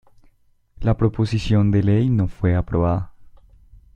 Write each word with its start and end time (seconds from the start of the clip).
La 0.81 0.97
proposición 0.97 1.69
de 1.69 1.83
ley 1.83 2.09
no 2.09 2.27
fue 2.27 2.55
aprobada. 2.55 3.13